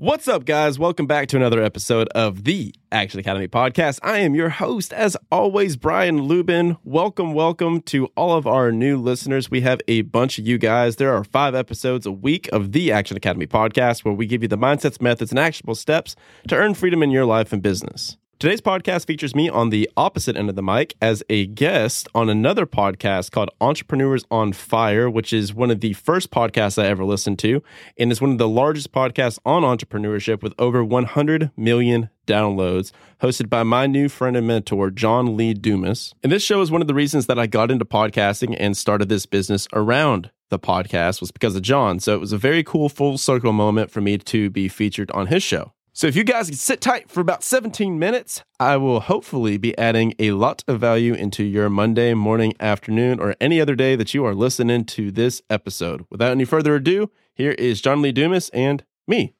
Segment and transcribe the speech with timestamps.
[0.00, 0.78] What's up, guys?
[0.78, 3.98] Welcome back to another episode of the Action Academy podcast.
[4.04, 6.78] I am your host, as always, Brian Luebben.
[6.84, 9.50] Welcome, welcome to all of our new listeners.
[9.50, 10.94] We have a bunch of you guys.
[10.94, 14.48] There are five episodes a week of the Action Academy podcast where we give you
[14.48, 16.14] the mindsets, methods, and actionable steps
[16.46, 18.16] to earn freedom in your life and business.
[18.40, 22.30] Today's podcast features me on the opposite end of the mic as a guest on
[22.30, 27.04] another podcast called Entrepreneurs on Fire, which is one of the first podcasts I ever
[27.04, 27.64] listened to
[27.98, 33.50] and is one of the largest podcasts on entrepreneurship with over 100 million downloads, hosted
[33.50, 36.14] by my new friend and mentor, John Lee Dumas.
[36.22, 39.08] And this show is one of the reasons that I got into podcasting and started
[39.08, 41.98] this business around the podcast was because of John.
[41.98, 45.26] So it was a very cool full circle moment for me to be featured on
[45.26, 45.72] his show.
[45.98, 49.76] So if you guys can sit tight for about 17 minutes, I will hopefully be
[49.76, 54.14] adding a lot of value into your Monday morning, afternoon, or any other day that
[54.14, 56.06] you are listening to this episode.
[56.08, 59.34] Without any further ado, here is John Lee Dumas and me.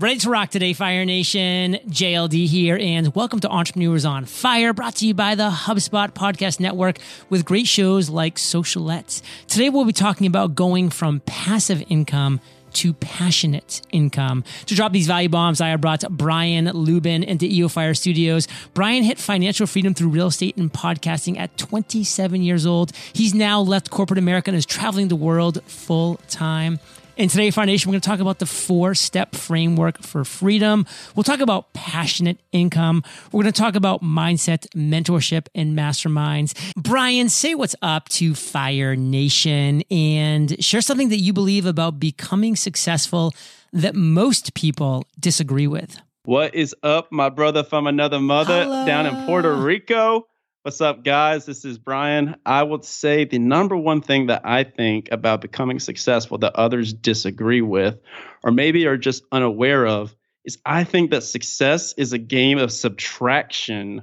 [0.00, 1.76] Ready to rock today, Fire Nation?
[1.88, 6.60] JLD here, and welcome to Entrepreneurs on Fire, brought to you by the HubSpot Podcast
[6.60, 6.98] Network
[7.30, 9.22] with great shows like Socialettes.
[9.48, 12.40] Today, we'll be talking about going from passive income
[12.74, 14.44] to passionate income.
[14.66, 18.46] To drop these value bombs, I have brought Brian Luebben into EO Fire Studios.
[18.74, 22.92] Brian hit financial freedom through real estate and podcasting at 27 years old.
[23.12, 26.78] He's now left corporate America and is traveling the world full time.
[27.18, 30.86] And today, Fire Nation, we're going to talk about the four step framework for freedom.
[31.16, 33.02] We'll talk about passionate income.
[33.32, 36.54] We're going to talk about mindset, mentorship, and masterminds.
[36.76, 42.54] Brian, say what's up to Fire Nation and share something that you believe about becoming
[42.54, 43.34] successful
[43.72, 46.00] that most people disagree with.
[46.22, 48.86] What is up, my brother from another mother Hello.
[48.86, 50.28] down in Puerto Rico?
[50.68, 51.46] What's up, guys?
[51.46, 52.36] This is Brian.
[52.44, 56.92] I would say the number one thing that I think about becoming successful that others
[56.92, 57.98] disagree with,
[58.44, 62.70] or maybe are just unaware of, is I think that success is a game of
[62.70, 64.02] subtraction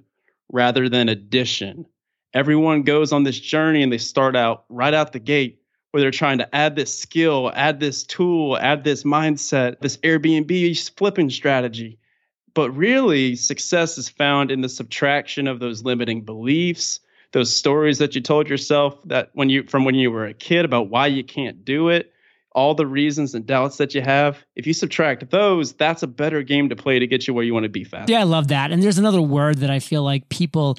[0.52, 1.86] rather than addition.
[2.34, 6.10] Everyone goes on this journey and they start out right out the gate where they're
[6.10, 12.00] trying to add this skill, add this tool, add this mindset, this Airbnb flipping strategy.
[12.56, 17.00] But really, success is found in the subtraction of those limiting beliefs,
[17.34, 20.66] those stories that you told yourself that when you from when you were a kid
[20.66, 22.12] about why you can't do it,
[22.54, 24.44] all the reasons and doubts that you have.
[24.56, 27.54] If you subtract those, that's a better game to play to get you where you
[27.54, 28.10] want to be fast.
[28.10, 28.72] Yeah, I love that.
[28.72, 30.78] And there's another word that I feel like people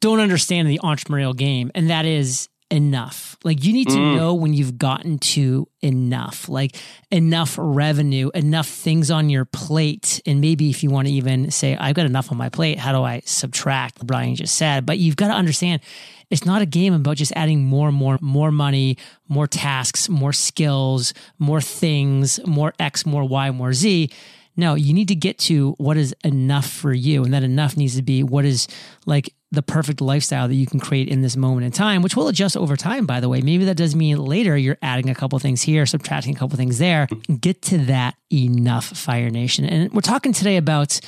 [0.00, 3.36] don't understand the entrepreneurial game, and that is enough.
[3.44, 4.16] Like you need to mm.
[4.16, 6.76] know when you've gotten to enough, like
[7.10, 10.22] enough revenue, enough things on your plate.
[10.24, 12.92] And maybe if you want to even say, I've got enough on my plate, how
[12.92, 14.04] do I subtract?
[14.06, 15.82] Brian just said, but you've got to understand
[16.30, 18.96] it's not a game about just adding more and more, more money,
[19.28, 24.10] more tasks, more skills, more things, more X, more Y, more Z.
[24.56, 27.24] No, you need to get to what is enough for you.
[27.24, 28.68] And that enough needs to be what is
[29.06, 32.28] like the perfect lifestyle that you can create in this moment in time, which will
[32.28, 33.40] adjust over time, by the way.
[33.40, 36.78] Maybe that does mean later you're adding a couple things here, subtracting a couple things
[36.78, 37.06] there.
[37.40, 39.64] Get to that enough, Fire Nation.
[39.64, 41.00] And we're talking today about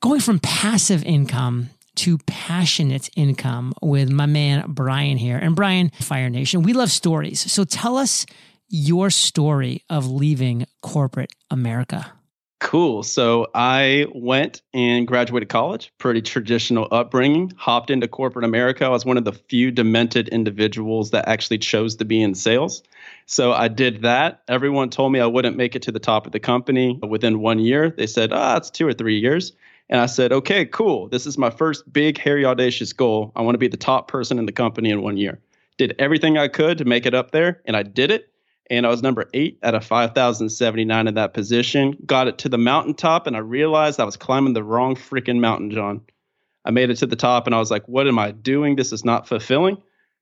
[0.00, 5.36] going from passive income to passionate income with my man Brian here.
[5.36, 7.52] And Brian, Fire Nation, we love stories.
[7.52, 8.26] So tell us
[8.68, 12.12] your story of leaving corporate America.
[12.64, 13.02] Cool.
[13.02, 18.86] So I went and graduated college, pretty traditional upbringing, hopped into corporate America.
[18.86, 22.82] I was one of the few demented individuals that actually chose to be in sales.
[23.26, 24.42] So I did that.
[24.48, 27.58] Everyone told me I wouldn't make it to the top of the company within one
[27.58, 27.90] year.
[27.90, 29.52] They said, ah, it's two or three years.
[29.90, 31.08] And I said, okay, cool.
[31.08, 33.30] This is my first big, hairy, audacious goal.
[33.36, 35.38] I want to be the top person in the company in one year.
[35.76, 38.30] Did everything I could to make it up there, and I did it
[38.70, 41.96] and I was number eight out of 5,079 in that position.
[42.06, 45.70] Got it to the mountaintop, and I realized I was climbing the wrong freaking mountain,
[45.70, 46.02] John.
[46.64, 48.76] I made it to the top, and I was like, what am I doing?
[48.76, 49.76] This is not fulfilling.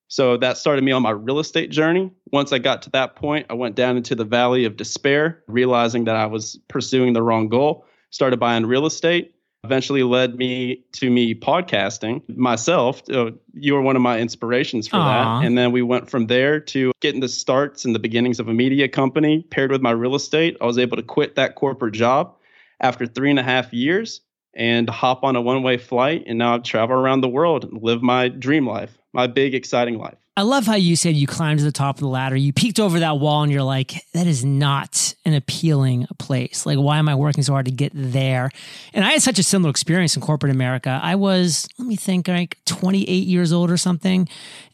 [0.08, 2.10] So that started me on my real estate journey.
[2.32, 6.04] Once I got to that point, I went down into the valley of despair, realizing
[6.04, 11.08] that I was pursuing the wrong goal, started buying real estate eventually led me to
[11.08, 13.02] me podcasting myself.
[13.08, 15.40] Uh, you were one of my inspirations for Aww.
[15.40, 15.46] that.
[15.46, 18.52] And then we went from there to getting the starts and the beginnings of a
[18.52, 20.56] media company paired with my real estate.
[20.60, 22.34] I was able to quit that corporate job
[22.80, 24.20] after three and a half years
[24.52, 26.24] and hop on a one way flight.
[26.26, 29.96] And now I travel around the world and live my dream life, my big, exciting
[29.96, 30.18] life.
[30.36, 32.34] I love how you said you climbed to the top of the ladder.
[32.34, 36.66] You peeked over that wall and you're like, that is not an appealing place.
[36.66, 38.50] Like, why am I working so hard to get there?
[38.92, 40.98] And I had such a similar experience in corporate America.
[41.02, 44.28] I was, let me think, like 28 years old or something.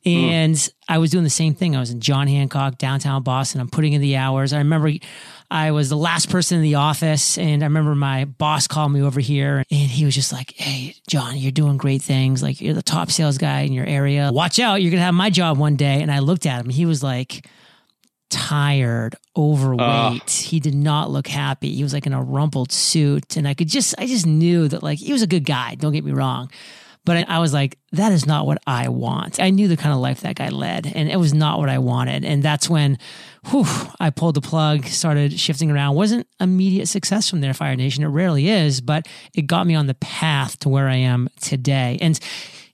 [0.07, 0.71] And mm.
[0.89, 1.77] I was doing the same thing.
[1.77, 3.61] I was in John Hancock, downtown Boston.
[3.61, 4.55] I'm putting in the hours.
[4.55, 4.91] I remember
[5.51, 7.37] I was the last person in the office.
[7.37, 10.95] And I remember my boss called me over here and he was just like, Hey,
[11.09, 12.43] John, you're doing great things.
[12.43, 14.31] Like, you're the top sales guy in your area.
[14.33, 14.81] Watch out.
[14.81, 16.01] You're going to have my job one day.
[16.01, 16.71] And I looked at him.
[16.71, 17.47] He was like,
[18.31, 20.23] tired, overweight.
[20.23, 20.27] Uh.
[20.27, 21.75] He did not look happy.
[21.75, 23.37] He was like in a rumpled suit.
[23.37, 25.75] And I could just, I just knew that like he was a good guy.
[25.75, 26.51] Don't get me wrong.
[27.05, 29.41] But I was like, that is not what I want.
[29.41, 31.79] I knew the kind of life that guy led, and it was not what I
[31.79, 32.23] wanted.
[32.23, 32.99] And that's when
[33.47, 33.65] whew,
[33.99, 35.95] I pulled the plug, started shifting around.
[35.95, 38.05] Wasn't immediate success from there, Fire Nation.
[38.05, 41.97] It rarely is, but it got me on the path to where I am today.
[42.03, 42.21] And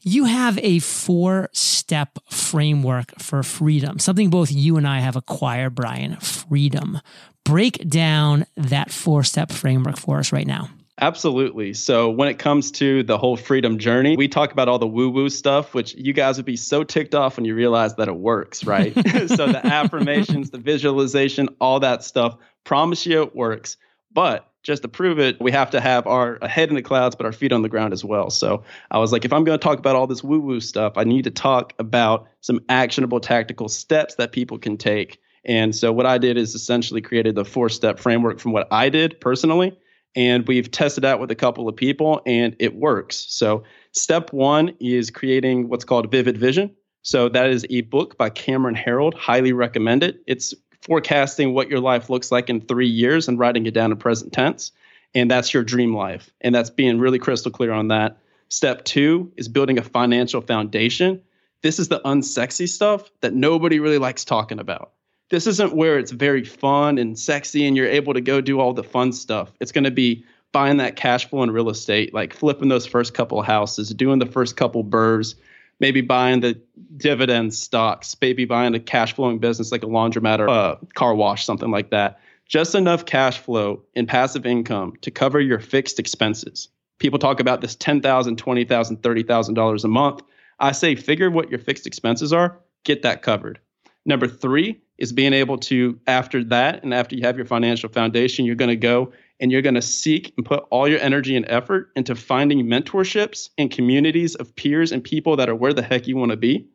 [0.05, 5.75] you have a four step framework for freedom, something both you and I have acquired,
[5.75, 7.01] Brian freedom.
[7.45, 10.69] Break down that four step framework for us right now.
[11.01, 11.75] Absolutely.
[11.75, 15.11] So, when it comes to the whole freedom journey, we talk about all the woo
[15.11, 18.17] woo stuff, which you guys would be so ticked off when you realize that it
[18.17, 18.95] works, right?
[19.29, 23.77] so, the affirmations, the visualization, all that stuff, promise you it works.
[24.13, 27.25] But just to prove it, we have to have our head in the clouds, but
[27.27, 28.31] our feet on the ground as well.
[28.31, 30.95] So, I was like, if I'm going to talk about all this woo woo stuff,
[30.97, 35.21] I need to talk about some actionable tactical steps that people can take.
[35.45, 38.89] And so, what I did is essentially created the four step framework from what I
[38.89, 39.77] did personally
[40.17, 43.27] and we've tested out with a couple of people and it works.
[43.29, 46.75] So, step one is creating what's called Vivid Vision.
[47.03, 49.15] So, that is a book by Cameron Herold.
[49.15, 50.21] Highly recommend it.
[50.27, 50.55] It's
[50.85, 54.33] forecasting what your life looks like in three years and writing it down in present
[54.33, 54.71] tense.
[55.15, 56.31] And that's your dream life.
[56.41, 58.19] And that's being really crystal clear on that.
[58.49, 61.21] Step two is building a financial foundation.
[61.63, 64.93] This is the unsexy stuff that nobody really likes talking about
[65.31, 68.73] this isn't where it's very fun and sexy and you're able to go do all
[68.73, 69.53] the fun stuff.
[69.61, 73.15] It's going to be buying that cash flow in real estate, like flipping those first
[73.15, 75.35] couple of houses, doing the first couple BRRRRs,
[75.81, 76.61] maybe buying the
[76.97, 81.45] dividend stocks, maybe buying a cash flowing business like a laundromat or a car wash,
[81.45, 82.21] something like that.
[82.47, 86.69] Just enough cash flow and passive income to cover your fixed expenses.
[86.99, 90.23] People talk about this $10,000, $20,000, $30,000 a month.
[90.61, 93.59] I say figure what your fixed expenses are, get that covered.
[94.05, 98.45] Number three, is being able to after that and after you have your financial foundation
[98.45, 101.47] you're going to go and you're going to seek and put all your energy and
[101.49, 106.07] effort into finding mentorships and communities of peers and people that are where the heck
[106.07, 106.69] you want to be.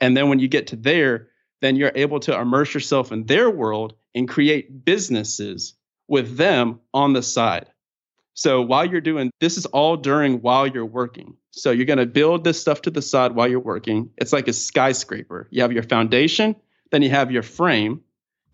[0.00, 1.28] And then when you get to there
[1.60, 5.74] then you're able to immerse yourself in their world and create businesses
[6.08, 7.66] with them on the side.
[8.32, 11.36] So while you're doing this is all during while you're working.
[11.50, 14.08] So you're going to build this stuff to the side while you're working.
[14.16, 15.48] It's like a skyscraper.
[15.50, 16.56] You have your foundation
[16.90, 18.02] then you have your frame,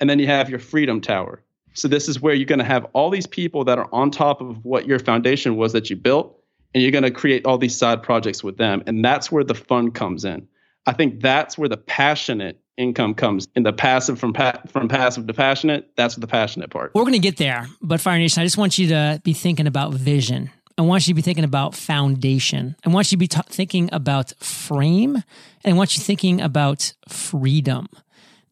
[0.00, 1.42] and then you have your freedom tower.
[1.76, 4.40] So this is where you're going to have all these people that are on top
[4.40, 6.38] of what your foundation was that you built,
[6.74, 8.82] and you're going to create all these side projects with them.
[8.86, 10.48] And that's where the fun comes in.
[10.86, 15.26] I think that's where the passionate income comes in the passive from pa- from passive
[15.26, 15.90] to passionate.
[15.96, 16.92] That's the passionate part.
[16.94, 19.66] We're going to get there, but Fire Nation, I just want you to be thinking
[19.66, 20.50] about vision.
[20.78, 22.76] I want you to be thinking about foundation.
[22.84, 25.24] I want you to be t- thinking about frame, and
[25.64, 27.88] I want you thinking about freedom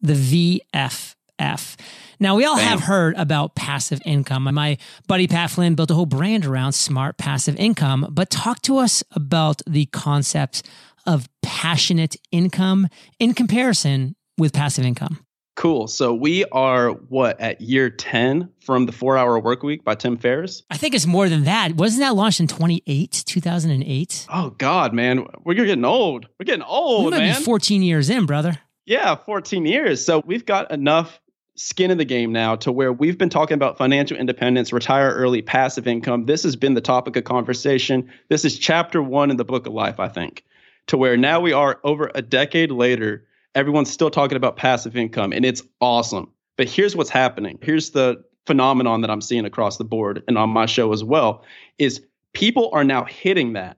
[0.01, 1.75] the VFF.
[2.19, 2.65] Now, we all Bam.
[2.67, 4.43] have heard about passive income.
[4.53, 4.77] My
[5.07, 9.03] buddy Pat Flynn built a whole brand around smart passive income, but talk to us
[9.11, 10.63] about the concept
[11.05, 12.87] of passionate income
[13.19, 15.19] in comparison with passive income.
[15.55, 15.87] Cool.
[15.87, 20.17] So we are what at year 10 from the four hour work week by Tim
[20.17, 20.63] Ferriss?
[20.69, 21.75] I think it's more than that.
[21.75, 24.27] Wasn't that launched in 28, 2008?
[24.29, 25.25] Oh God, man.
[25.45, 26.27] We're getting old.
[26.37, 27.39] We're getting old, we might man.
[27.39, 28.59] Be 14 years in, brother.
[28.85, 30.03] Yeah, 14 years.
[30.03, 31.21] So we've got enough
[31.55, 35.41] skin in the game now to where we've been talking about financial independence, retire early,
[35.41, 36.25] passive income.
[36.25, 38.11] This has been the topic of conversation.
[38.29, 40.43] This is chapter one in the book of life, I think,
[40.87, 43.25] to where now we are over a decade later.
[43.55, 46.29] Everyone's still talking about passive income, and it's awesome.
[46.57, 47.57] But here's what's happening.
[47.61, 51.43] Here's the phenomenon that I'm seeing across the board and on my show as well
[51.77, 52.01] is
[52.33, 53.77] people are now hitting that.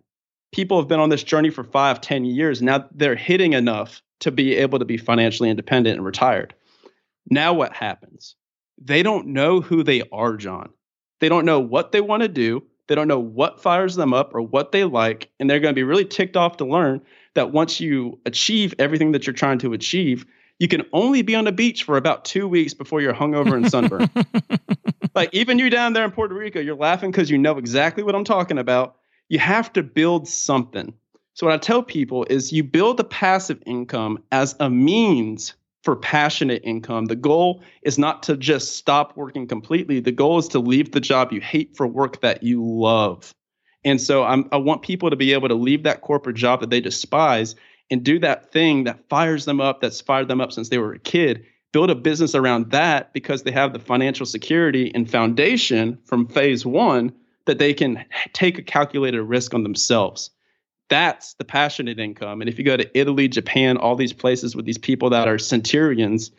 [0.51, 2.62] People have been on this journey for five, ten years.
[2.62, 6.53] Now they're hitting enough to be able to be financially independent and retired.
[7.29, 8.36] Now, what happens?
[8.81, 10.69] They don't know who they are, John.
[11.19, 12.63] They don't know what they want to do.
[12.88, 15.29] They don't know what fires them up or what they like.
[15.39, 17.01] And they're going to be really ticked off to learn
[17.36, 20.25] that once you achieve everything that you're trying to achieve,
[20.60, 23.69] you can only be on the beach for about two weeks before you're hungover and
[23.69, 24.10] sunburned.
[25.15, 28.15] like, even you down there in Puerto Rico, you're laughing because you know exactly what
[28.15, 28.96] I'm talking about.
[29.29, 30.93] You have to build something.
[31.34, 35.53] So what I tell people is you build the passive income as a means
[35.88, 37.06] for passionate income.
[37.06, 40.01] The goal is not to just stop working completely.
[40.01, 43.34] The goal is to leave the job you hate for work that you love.
[43.86, 46.72] And so I'm, I want people to be able to leave that corporate job that
[46.72, 47.56] they despise
[47.89, 50.91] and do that thing that fires them up, that's fired them up since they were
[50.91, 51.46] a kid.
[51.72, 56.65] Build a business around that because they have the financial security and foundation from phase
[56.65, 57.13] one
[57.46, 58.03] that they can
[58.34, 60.32] take a calculated risk on themselves.
[60.89, 62.41] That's the passionate income.
[62.41, 65.38] And if you go to Italy, Japan, all these places with these people that are
[65.38, 66.32] centurions,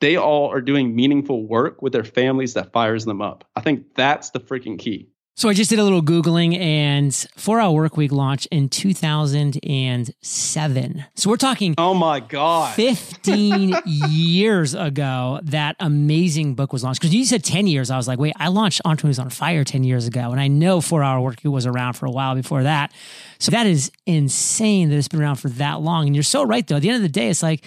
[0.00, 3.48] they all are doing meaningful work with their families that fires them up.
[3.54, 5.11] I think that's the freaking key.
[5.34, 11.04] So I just did a little Googling and Four Hour Work Week launched in 2007.
[11.14, 11.74] So we're talking.
[11.78, 12.74] Oh my God.
[12.74, 17.00] 15 years ago, that amazing book was launched.
[17.00, 17.90] Because you said 10 years.
[17.90, 20.32] I was like, wait, I launched Entrepreneurs on Fire 10 years ago.
[20.32, 22.92] And I know Four Hour Work Week was around for a while before that.
[23.38, 26.04] So that is insane that it's been around for that long.
[26.06, 26.76] And you're so right, though.
[26.76, 27.64] At the end of the day, it's like,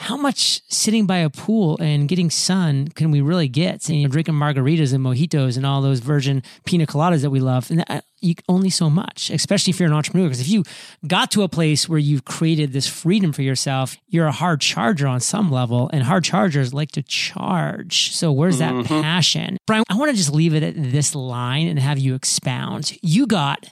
[0.00, 3.86] how much sitting by a pool and getting sun can we really get?
[3.90, 7.38] And you know, drinking margaritas and mojitos and all those virgin pina coladas that we
[7.38, 7.70] love.
[7.70, 10.26] And that, you, only so much, especially if you're an entrepreneur.
[10.26, 10.64] Because if you
[11.06, 15.06] got to a place where you've created this freedom for yourself, you're a hard charger
[15.06, 18.12] on some level, and hard chargers like to charge.
[18.12, 19.02] So where's that mm-hmm.
[19.02, 19.58] passion?
[19.66, 22.96] Brian, I want to just leave it at this line and have you expound.
[23.02, 23.68] You got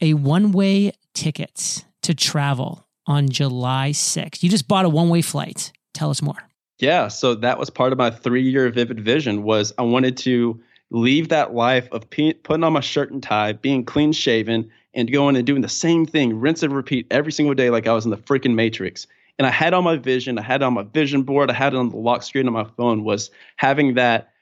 [0.00, 4.42] a one way ticket to travel on July 6th.
[4.42, 5.72] You just bought a one-way flight.
[5.94, 6.36] Tell us more.
[6.78, 11.28] Yeah, so that was part of my 3-year vivid vision was I wanted to leave
[11.28, 15.46] that life of putting on my shirt and tie, being clean shaven and going and
[15.46, 18.16] doing the same thing, rinse and repeat every single day like I was in the
[18.16, 19.06] freaking matrix.
[19.38, 21.78] And I had on my vision, I had on my vision board, I had it
[21.78, 24.32] on the lock screen on my phone was having that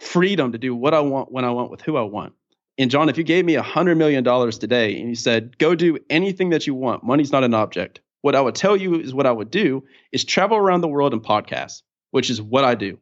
[0.00, 2.32] freedom to do what I want when I want with who I want.
[2.76, 5.74] And John, if you gave me a hundred million dollars today and you said, go
[5.74, 8.00] do anything that you want, money's not an object.
[8.22, 11.12] What I would tell you is what I would do is travel around the world
[11.12, 12.98] and podcast, which is what I do.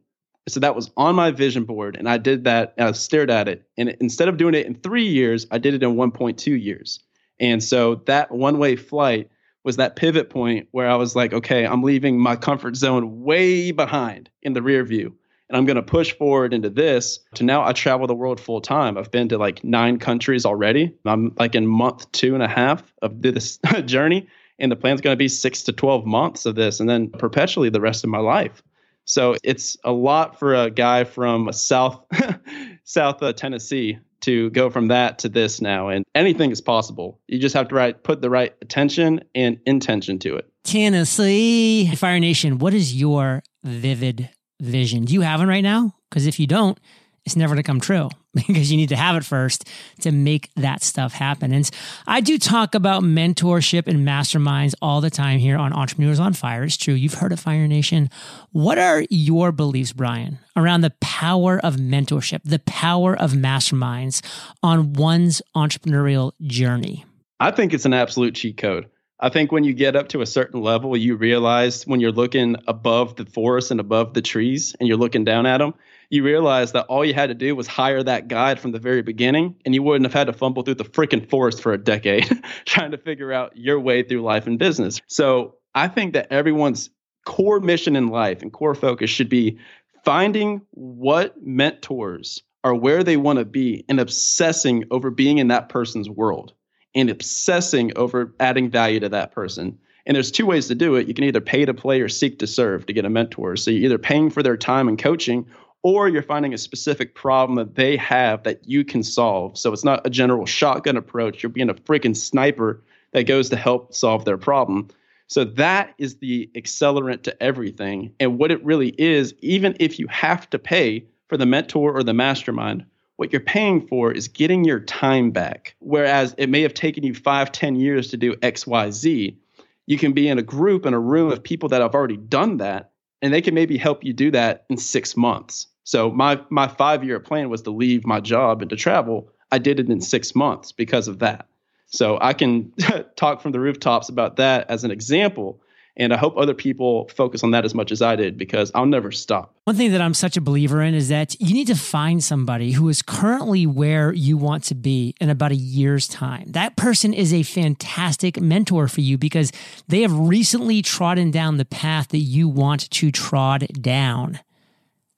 [0.47, 2.73] So that was on my vision board, and I did that.
[2.77, 5.83] I stared at it, and instead of doing it in three years, I did it
[5.83, 6.99] in 1.2 years.
[7.39, 9.29] And so that one-way flight
[9.63, 13.71] was that pivot point where I was like, okay, I'm leaving my comfort zone way
[13.71, 15.15] behind in the rear view
[15.49, 18.61] and I'm going to push forward into this to now I travel the world full
[18.61, 18.97] time.
[18.97, 20.95] I've been to like nine countries already.
[21.05, 24.27] I'm like in month two and a half of this journey.
[24.59, 27.69] And the plan's going to be six to 12 months of this and then perpetually
[27.69, 28.63] the rest of my life.
[29.05, 32.05] So it's a lot for a guy from South,
[32.83, 35.89] South uh, Tennessee to go from that to this now.
[35.89, 37.19] And anything is possible.
[37.27, 40.49] You just have to right, put the right attention and intention to it.
[40.63, 44.29] Tennessee, Fire Nation, what is your vivid
[44.63, 45.05] vision.
[45.05, 45.95] Do you have one right now?
[46.09, 46.79] Because if you don't,
[47.25, 49.67] it's never to come true because you need to have it first
[50.01, 51.53] to make that stuff happen.
[51.53, 51.69] And
[52.05, 56.63] I do talk about mentorship and masterminds all the time here on Entrepreneurs on Fire.
[56.63, 56.93] It's true.
[56.93, 58.09] You've heard of Fire Nation.
[58.51, 64.21] What are your beliefs, Brian, around the power of mentorship, the power of masterminds
[64.61, 67.05] on one's entrepreneurial journey?
[67.39, 68.89] I think it's an absolute cheat code.
[69.23, 72.57] I think when you get up to a certain level, you realize when you're looking
[72.67, 75.75] above the forest and above the trees and you're looking down at them,
[76.09, 79.01] you realize that all you had to do was hire that guide from the very
[79.01, 82.29] beginning and you wouldn't have had to fumble through the freaking forest for a decade
[82.65, 84.99] trying to figure out your way through life and business.
[85.07, 86.89] So I think that everyone's
[87.25, 89.57] core mission in life and core focus should be
[90.03, 95.69] finding what mentors are where they want to be and obsessing over being in that
[95.69, 96.53] person's world
[96.95, 99.77] and obsessing over adding value to that person.
[100.05, 101.07] And there's two ways to do it.
[101.07, 103.55] You can either pay to play or seek to serve to get a mentor.
[103.55, 105.45] So you're either paying for their time and coaching,
[105.81, 109.57] or you're finding a specific problem that they have that you can solve.
[109.57, 111.43] So it's not a general shotgun approach.
[111.43, 112.81] You're being a freaking sniper
[113.11, 114.89] that goes to help solve their problem.
[115.27, 118.13] So that is the accelerant to everything.
[118.19, 122.03] And what it really is, even if you have to pay for the mentor or
[122.03, 122.85] the mastermind,
[123.23, 125.75] what you're paying for is getting your time back.
[125.79, 129.37] Whereas it may have taken you five, ten years to do X, Y, Z,
[129.85, 132.57] you can be in a group in a room of people that have already done
[132.57, 135.67] that, and they can maybe help you do that in six months.
[135.85, 139.29] So my my five year plan was to leave my job and to travel.
[139.53, 141.47] I did it in six months because of that.
[141.85, 142.73] So I can
[143.15, 145.61] talk from the rooftops about that as an example
[145.95, 148.85] and I hope other people focus on that as much as I did because I'll
[148.85, 149.55] never stop.
[149.65, 152.71] One thing that I'm such a believer in is that you need to find somebody
[152.71, 156.51] who is currently where you want to be in about a year's time.
[156.51, 159.51] That person is a fantastic mentor for you because
[159.87, 164.39] they have recently trodden down the path that you want to trod down.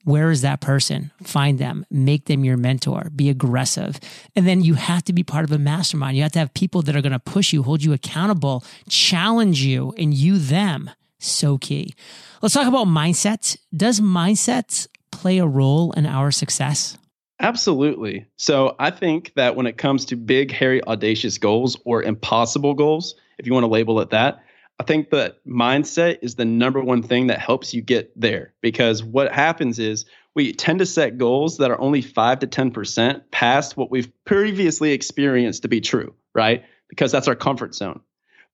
[0.06, 1.10] Where is that person?
[1.24, 3.98] Find them, make them your mentor, be aggressive.
[4.36, 6.16] And then you have to be part of a mastermind.
[6.16, 9.62] You have to have people that are going to push you, hold you accountable, challenge
[9.62, 11.96] you, and you them So key.
[12.40, 13.56] Let's talk about mindset.
[13.76, 16.96] Does mindset play a role in our success?
[17.40, 18.26] Absolutely.
[18.36, 23.16] So I think that when it comes to big, hairy, audacious goals or impossible goals,
[23.38, 24.44] if you want to label it that,
[24.78, 29.02] I think that mindset is the number one thing that helps you get there because
[29.02, 30.04] what happens is
[30.34, 34.92] we tend to set goals that are only 5 to 10% past what we've previously
[34.92, 36.62] experienced to be true, right?
[36.88, 38.00] Because that's our comfort zone.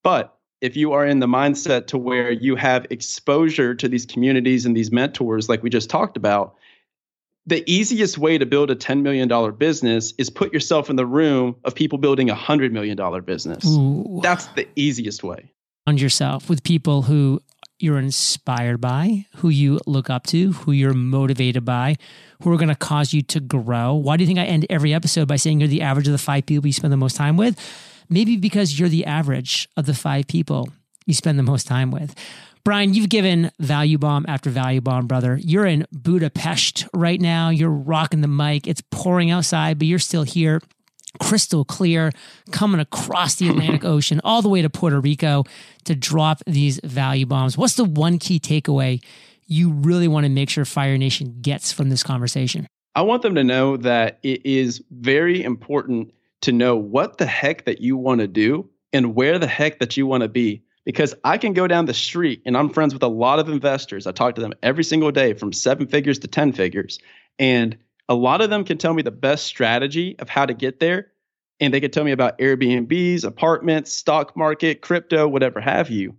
[0.05, 4.65] But if you are in the mindset to where you have exposure to these communities
[4.65, 6.55] and these mentors like we just talked about,
[7.47, 11.57] the easiest way to build a $10 million business is put yourself in the room
[11.65, 13.67] of people building a $100 million business.
[13.67, 14.21] Ooh.
[14.23, 15.52] That's the easiest way.
[15.85, 17.41] On yourself with people who
[17.81, 21.97] you're inspired by, who you look up to, who you're motivated by,
[22.41, 23.93] who are going to cause you to grow.
[23.95, 26.19] Why do you think I end every episode by saying you're the average of the
[26.19, 27.59] five people you spend the most time with?
[28.09, 30.69] Maybe because you're the average of the five people
[31.05, 32.15] you spend the most time with.
[32.63, 35.37] Brian, you've given value bomb after value bomb, brother.
[35.43, 37.49] You're in Budapest right now.
[37.49, 38.69] You're rocking the mic.
[38.69, 40.61] It's pouring outside, but you're still here
[41.21, 42.13] crystal clear,
[42.51, 45.45] coming across the Atlantic Ocean all the way to Puerto Rico
[45.85, 47.57] to drop these value bombs.
[47.57, 49.03] What's the one key takeaway
[49.47, 52.67] you really want to make sure Fire Nation gets from this conversation?
[52.95, 57.65] I want them to know that it is very important to know what the heck
[57.65, 60.63] that you want to do and where the heck that you want to be.
[60.85, 64.07] Because I can go down the street and I'm friends with a lot of investors.
[64.07, 66.99] I talk to them every single day from seven figures to 10 figures.
[67.39, 67.79] And
[68.09, 71.13] a lot of them can tell me the best strategy of how to get there.
[71.61, 76.17] And they can tell me about Airbnbs, apartments, stock market, crypto, whatever have you.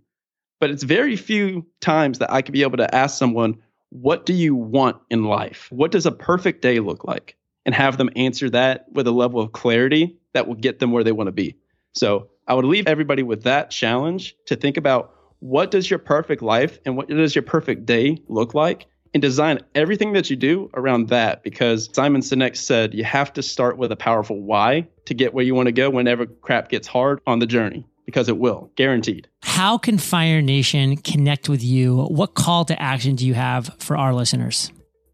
[0.60, 3.56] But it's very few times that I could be able to ask someone,
[3.90, 5.68] what do you want in life?
[5.70, 7.36] What does a perfect day look like?
[7.66, 11.04] And have them answer that with a level of clarity that will get them where
[11.04, 11.56] they want to be.
[11.92, 16.42] So I would leave everybody with that challenge to think about what does your perfect
[16.42, 18.86] life and what does your perfect day look like?
[19.14, 23.42] And design everything that you do around that because Simon Sinek said you have to
[23.42, 26.88] start with a powerful why to get where you want to go whenever crap gets
[26.88, 29.28] hard on the journey because it will, guaranteed.
[29.42, 32.04] How can Fire Nation connect with you?
[32.04, 34.72] What call to action do you have for our listeners?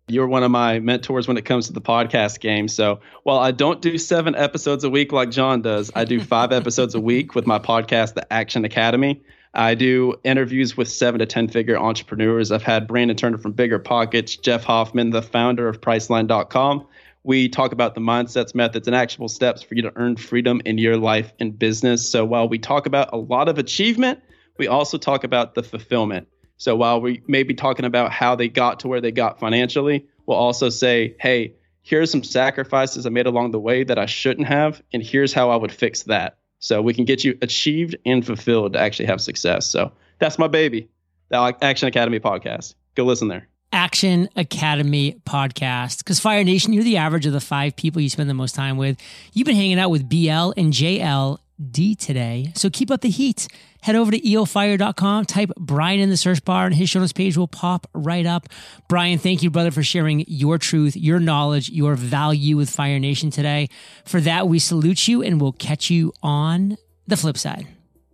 [0.08, 2.66] You're one of my mentors when it comes to the podcast game.
[2.66, 6.52] So while I don't do seven episodes a week like John does, I do five
[6.52, 9.22] episodes a week with my podcast, The Action Academy.
[9.52, 12.52] I do interviews with seven to 10 figure entrepreneurs.
[12.52, 16.86] I've had Brandon Turner from Bigger Pockets, Jeff Hoffman, the founder of Priceline.com.
[17.22, 20.78] We talk about the mindsets, methods, and actionable steps for you to earn freedom in
[20.78, 22.08] your life and business.
[22.08, 24.20] So while we talk about a lot of achievement,
[24.56, 26.28] we also talk about the fulfillment.
[26.56, 30.06] So while we may be talking about how they got to where they got financially,
[30.26, 34.46] we'll also say, hey, here's some sacrifices I made along the way that I shouldn't
[34.46, 36.36] have, and here's how I would fix that.
[36.60, 39.66] So we can get you achieved and fulfilled to actually have success.
[39.66, 40.88] So that's my baby,
[41.30, 42.74] the Action Academy podcast.
[42.94, 43.48] Go listen there.
[43.72, 45.98] Action Academy podcast.
[45.98, 48.76] Because Fire Nation, you're the average of the five people you spend the most time
[48.76, 48.98] with.
[49.32, 51.38] You've been hanging out with BL and JL
[51.70, 52.52] D today.
[52.54, 53.48] So keep up the heat.
[53.82, 57.36] Head over to eofire.com, type Brian in the search bar, and his show notes page
[57.36, 58.48] will pop right up.
[58.88, 63.30] Brian, thank you, brother, for sharing your truth, your knowledge, your value with Fire Nation
[63.30, 63.68] today.
[64.04, 67.66] For that, we salute you and we'll catch you on the flip side.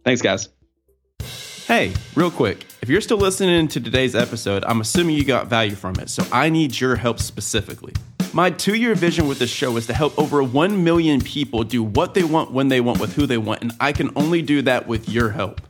[0.05, 0.49] Thanks, guys.
[1.67, 5.75] Hey, real quick, if you're still listening to today's episode, I'm assuming you got value
[5.75, 7.93] from it, so I need your help specifically.
[8.37, 11.83] My two year vision with this show is to help over 1 million people do
[11.83, 14.61] what they want, when they want, with who they want, and I can only do
[14.61, 15.63] that with your help.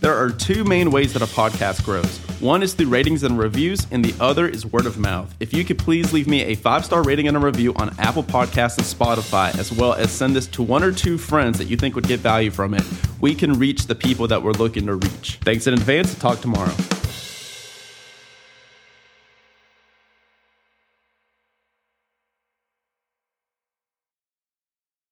[0.00, 2.18] There are two main ways that a podcast grows.
[2.38, 5.34] One is through ratings and reviews, and the other is word of mouth.
[5.40, 8.22] If you could please leave me a five star rating and a review on Apple
[8.22, 11.78] Podcasts and Spotify, as well as send this to one or two friends that you
[11.78, 12.84] think would get value from it,
[13.22, 15.38] we can reach the people that we're looking to reach.
[15.40, 16.14] Thanks in advance.
[16.16, 16.74] Talk tomorrow.